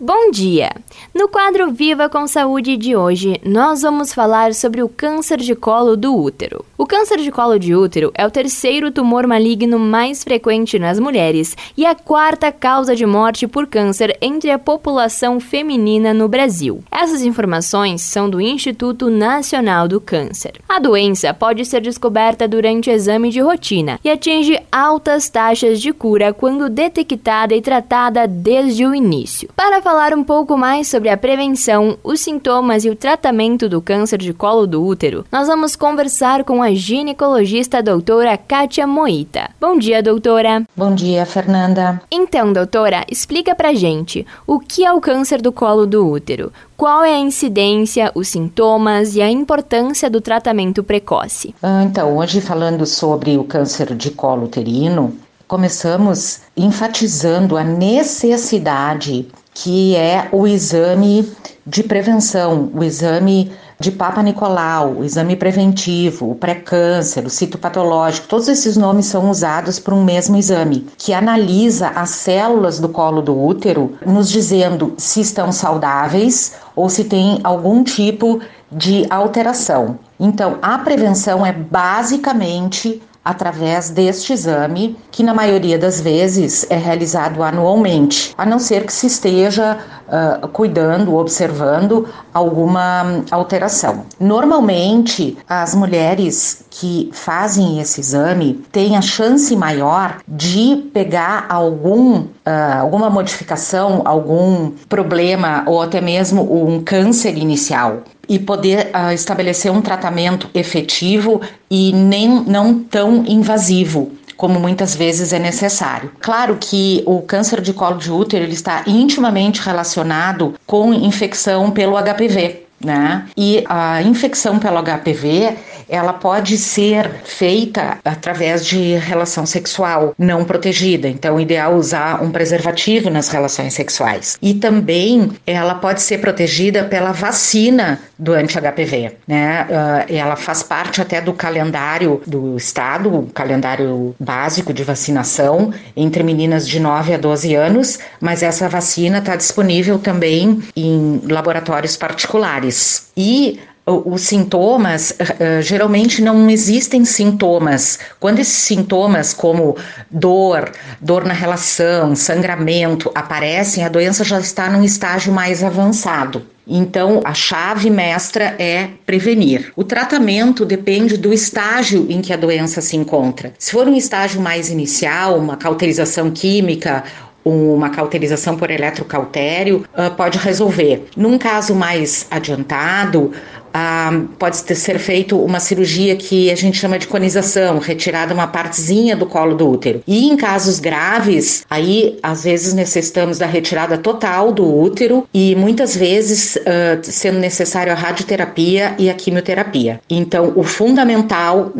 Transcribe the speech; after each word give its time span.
Bom 0.00 0.32
dia! 0.32 0.72
No 1.14 1.28
quadro 1.28 1.70
Viva 1.70 2.08
com 2.08 2.26
Saúde 2.26 2.76
de 2.76 2.96
hoje, 2.96 3.40
nós 3.44 3.82
vamos 3.82 4.12
falar 4.12 4.52
sobre 4.52 4.82
o 4.82 4.88
câncer 4.88 5.38
de 5.38 5.54
colo 5.54 5.96
do 5.96 6.16
útero. 6.16 6.64
O 6.76 6.84
câncer 6.84 7.18
de 7.18 7.30
colo 7.30 7.60
de 7.60 7.76
útero 7.76 8.10
é 8.16 8.26
o 8.26 8.30
terceiro 8.30 8.90
tumor 8.90 9.24
maligno 9.24 9.78
mais 9.78 10.24
frequente 10.24 10.80
nas 10.80 10.98
mulheres 10.98 11.56
e 11.76 11.86
a 11.86 11.94
quarta 11.94 12.50
causa 12.50 12.96
de 12.96 13.06
morte 13.06 13.46
por 13.46 13.68
câncer 13.68 14.18
entre 14.20 14.50
a 14.50 14.58
população 14.58 15.38
feminina 15.38 16.12
no 16.12 16.26
Brasil. 16.26 16.82
Essas 16.90 17.22
informações 17.22 18.02
são 18.02 18.28
do 18.28 18.40
Instituto 18.40 19.08
Nacional 19.08 19.86
do 19.86 20.00
Câncer. 20.00 20.54
A 20.68 20.80
doença 20.80 21.32
pode 21.32 21.64
ser 21.64 21.80
descoberta 21.80 22.48
durante 22.48 22.90
exame 22.90 23.30
de 23.30 23.40
rotina 23.40 24.00
e 24.02 24.10
atinge 24.10 24.60
altas 24.72 25.28
taxas 25.28 25.80
de 25.80 25.92
cura 25.92 26.34
quando 26.34 26.68
detectada 26.68 27.54
e 27.54 27.62
tratada 27.62 28.26
desde 28.26 28.84
o 28.84 28.92
início. 28.92 29.48
Para 29.54 29.83
falar 29.84 30.14
um 30.14 30.24
pouco 30.24 30.56
mais 30.56 30.88
sobre 30.88 31.10
a 31.10 31.16
prevenção, 31.16 31.98
os 32.02 32.18
sintomas 32.18 32.86
e 32.86 32.88
o 32.88 32.96
tratamento 32.96 33.68
do 33.68 33.82
câncer 33.82 34.16
de 34.16 34.32
colo 34.32 34.66
do 34.66 34.82
útero, 34.82 35.26
nós 35.30 35.46
vamos 35.46 35.76
conversar 35.76 36.42
com 36.42 36.62
a 36.62 36.72
ginecologista 36.72 37.82
doutora 37.82 38.38
Kátia 38.38 38.86
Moita. 38.86 39.50
Bom 39.60 39.78
dia, 39.78 40.02
doutora. 40.02 40.62
Bom 40.74 40.94
dia, 40.94 41.26
Fernanda. 41.26 42.00
Então, 42.10 42.50
doutora, 42.50 43.04
explica 43.10 43.54
pra 43.54 43.74
gente 43.74 44.26
o 44.46 44.58
que 44.58 44.86
é 44.86 44.90
o 44.90 45.02
câncer 45.02 45.42
do 45.42 45.52
colo 45.52 45.84
do 45.86 46.08
útero, 46.08 46.50
qual 46.78 47.04
é 47.04 47.12
a 47.12 47.20
incidência, 47.20 48.10
os 48.14 48.28
sintomas 48.28 49.14
e 49.14 49.20
a 49.20 49.30
importância 49.30 50.08
do 50.08 50.18
tratamento 50.18 50.82
precoce. 50.82 51.54
Ah, 51.62 51.82
então, 51.84 52.16
hoje 52.16 52.40
falando 52.40 52.86
sobre 52.86 53.36
o 53.36 53.44
câncer 53.44 53.94
de 53.94 54.10
colo 54.10 54.44
uterino, 54.44 55.14
começamos 55.46 56.40
enfatizando 56.56 57.58
a 57.58 57.62
necessidade 57.62 59.28
que 59.54 59.94
é 59.94 60.28
o 60.32 60.46
exame 60.46 61.32
de 61.64 61.82
prevenção, 61.82 62.70
o 62.74 62.82
exame 62.82 63.52
de 63.78 63.90
Papa 63.90 64.22
Nicolau, 64.22 64.96
o 64.98 65.04
exame 65.04 65.36
preventivo, 65.36 66.30
o 66.30 66.34
pré-câncer, 66.34 67.24
o 67.24 67.30
citopatológico, 67.30 68.28
todos 68.28 68.48
esses 68.48 68.76
nomes 68.76 69.06
são 69.06 69.30
usados 69.30 69.78
para 69.78 69.94
um 69.94 70.04
mesmo 70.04 70.36
exame, 70.36 70.86
que 70.96 71.12
analisa 71.12 71.88
as 71.88 72.10
células 72.10 72.78
do 72.78 72.88
colo 72.88 73.22
do 73.22 73.38
útero, 73.38 73.96
nos 74.04 74.28
dizendo 74.28 74.94
se 74.98 75.20
estão 75.20 75.50
saudáveis 75.50 76.54
ou 76.76 76.88
se 76.88 77.04
tem 77.04 77.40
algum 77.42 77.82
tipo 77.82 78.40
de 78.70 79.06
alteração. 79.08 79.98
Então, 80.18 80.58
a 80.62 80.78
prevenção 80.78 81.44
é 81.44 81.52
basicamente 81.52 83.02
através 83.24 83.90
deste 83.90 84.32
exame, 84.32 84.96
que 85.10 85.22
na 85.22 85.32
maioria 85.32 85.78
das 85.78 86.00
vezes 86.00 86.66
é 86.68 86.76
realizado 86.76 87.42
anualmente, 87.42 88.34
a 88.36 88.44
não 88.44 88.58
ser 88.58 88.84
que 88.84 88.92
se 88.92 89.06
esteja 89.06 89.78
uh, 90.08 90.48
cuidando, 90.48 91.16
observando 91.16 92.08
alguma 92.32 93.22
alteração. 93.30 94.04
Normalmente, 94.20 95.38
as 95.48 95.74
mulheres 95.74 96.64
que 96.70 97.08
fazem 97.12 97.80
esse 97.80 98.00
exame 98.00 98.54
têm 98.70 98.96
a 98.96 99.00
chance 99.02 99.54
maior 99.56 100.18
de 100.26 100.90
pegar 100.92 101.46
algum, 101.48 102.18
uh, 102.18 102.80
alguma 102.80 103.08
modificação, 103.08 104.02
algum 104.04 104.72
problema 104.88 105.64
ou 105.66 105.80
até 105.80 106.00
mesmo 106.00 106.42
um 106.42 106.82
câncer 106.82 107.38
inicial 107.38 108.02
e 108.28 108.38
poder 108.38 108.90
uh, 108.94 109.12
estabelecer 109.12 109.70
um 109.70 109.80
tratamento 109.80 110.48
efetivo 110.54 111.40
e 111.70 111.92
nem 111.92 112.28
não 112.28 112.78
tão 112.78 113.24
invasivo 113.26 114.12
como 114.36 114.58
muitas 114.58 114.96
vezes 114.96 115.32
é 115.32 115.38
necessário. 115.38 116.10
Claro 116.20 116.58
que 116.60 117.02
o 117.06 117.22
câncer 117.22 117.60
de 117.60 117.72
colo 117.72 117.98
de 117.98 118.10
útero 118.10 118.44
ele 118.44 118.52
está 118.52 118.82
intimamente 118.86 119.60
relacionado 119.60 120.54
com 120.66 120.92
infecção 120.92 121.70
pelo 121.70 121.96
HPV, 121.96 122.64
né? 122.84 123.26
E 123.36 123.64
a 123.68 124.02
infecção 124.02 124.58
pelo 124.58 124.82
HPV 124.82 125.56
ela 125.88 126.12
pode 126.12 126.56
ser 126.58 127.10
feita 127.24 127.98
através 128.04 128.66
de 128.66 128.94
relação 128.96 129.46
sexual 129.46 130.14
não 130.18 130.44
protegida. 130.44 131.08
Então, 131.08 131.36
o 131.36 131.40
ideal 131.40 131.72
é 131.72 131.76
usar 131.76 132.22
um 132.22 132.30
preservativo 132.30 133.10
nas 133.10 133.28
relações 133.28 133.74
sexuais. 133.74 134.38
E 134.40 134.54
também 134.54 135.32
ela 135.46 135.74
pode 135.74 136.02
ser 136.02 136.18
protegida 136.18 136.84
pela 136.84 137.12
vacina 137.12 138.00
do 138.18 138.32
anti-HPV, 138.32 139.16
né? 139.26 139.66
Uh, 139.68 140.14
ela 140.14 140.36
faz 140.36 140.62
parte 140.62 141.00
até 141.00 141.20
do 141.20 141.32
calendário 141.32 142.22
do 142.26 142.56
estado, 142.56 143.12
o 143.12 143.26
calendário 143.26 144.14
básico 144.18 144.72
de 144.72 144.84
vacinação 144.84 145.72
entre 145.96 146.22
meninas 146.22 146.68
de 146.68 146.78
9 146.78 147.14
a 147.14 147.18
12 147.18 147.54
anos, 147.54 147.98
mas 148.20 148.42
essa 148.42 148.68
vacina 148.68 149.18
está 149.18 149.36
disponível 149.36 149.98
também 149.98 150.62
em 150.76 151.20
laboratórios 151.28 151.96
particulares. 151.96 153.08
E 153.16 153.60
os 153.86 154.22
sintomas, 154.22 155.10
uh, 155.10 155.60
geralmente 155.60 156.22
não 156.22 156.48
existem 156.48 157.04
sintomas. 157.04 157.98
Quando 158.18 158.38
esses 158.38 158.54
sintomas, 158.54 159.34
como 159.34 159.76
dor, 160.10 160.72
dor 161.00 161.24
na 161.24 161.34
relação, 161.34 162.16
sangramento, 162.16 163.10
aparecem, 163.14 163.84
a 163.84 163.88
doença 163.88 164.24
já 164.24 164.40
está 164.40 164.70
num 164.70 164.82
estágio 164.82 165.32
mais 165.32 165.62
avançado. 165.62 166.46
Então, 166.66 167.20
a 167.24 167.34
chave 167.34 167.90
mestra 167.90 168.54
é 168.58 168.88
prevenir. 169.04 169.70
O 169.76 169.84
tratamento 169.84 170.64
depende 170.64 171.18
do 171.18 171.30
estágio 171.30 172.06
em 172.08 172.22
que 172.22 172.32
a 172.32 172.36
doença 172.36 172.80
se 172.80 172.96
encontra. 172.96 173.52
Se 173.58 173.72
for 173.72 173.86
um 173.86 173.94
estágio 173.94 174.40
mais 174.40 174.70
inicial, 174.70 175.38
uma 175.38 175.58
cauterização 175.58 176.30
química 176.30 177.04
uma 177.44 177.90
cauterização 177.90 178.56
por 178.56 178.70
eletrocautério 178.70 179.84
uh, 179.92 180.14
pode 180.16 180.38
resolver. 180.38 181.06
Num 181.16 181.36
caso 181.36 181.74
mais 181.74 182.26
adiantado, 182.30 183.32
uh, 183.74 184.28
pode 184.38 184.56
ser 184.56 184.98
feito 184.98 185.36
uma 185.38 185.58
cirurgia 185.58 186.14
que 186.16 186.50
a 186.50 186.54
gente 186.54 186.78
chama 186.78 186.98
de 186.98 187.08
conização, 187.08 187.78
retirada 187.78 188.32
uma 188.32 188.46
partezinha 188.46 189.16
do 189.16 189.26
colo 189.26 189.56
do 189.56 189.68
útero. 189.68 190.02
E 190.06 190.28
em 190.28 190.36
casos 190.36 190.78
graves, 190.78 191.64
aí 191.68 192.18
às 192.22 192.44
vezes 192.44 192.72
necessitamos 192.72 193.38
da 193.38 193.46
retirada 193.46 193.98
total 193.98 194.52
do 194.52 194.64
útero 194.64 195.26
e 195.34 195.54
muitas 195.56 195.96
vezes 195.96 196.56
uh, 196.56 197.00
sendo 197.02 197.38
necessário 197.38 197.92
a 197.92 197.96
radioterapia 197.96 198.94
e 198.98 199.10
a 199.10 199.14
quimioterapia. 199.14 200.00
Então, 200.08 200.52
o 200.54 200.62
fundamental 200.62 201.72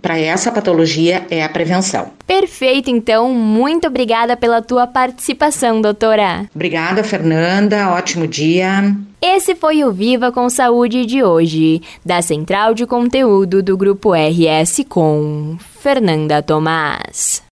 para 0.00 0.18
essa 0.18 0.50
patologia 0.50 1.26
é 1.30 1.44
a 1.44 1.48
prevenção. 1.48 2.10
Perfeito, 2.26 2.90
então. 2.90 3.32
Muito 3.32 3.86
obrigada 3.86 4.36
pela 4.36 4.60
tua 4.60 4.86
participação, 4.96 5.82
doutora. 5.82 6.48
Obrigada, 6.54 7.04
Fernanda. 7.04 7.90
Ótimo 7.90 8.26
dia. 8.26 8.96
Esse 9.20 9.54
foi 9.54 9.84
o 9.84 9.92
Viva 9.92 10.32
com 10.32 10.48
Saúde 10.48 11.04
de 11.04 11.22
hoje, 11.22 11.82
da 12.02 12.22
Central 12.22 12.72
de 12.72 12.86
Conteúdo 12.86 13.62
do 13.62 13.76
Grupo 13.76 14.14
RS 14.14 14.86
com 14.88 15.58
Fernanda 15.82 16.42
Tomás. 16.42 17.45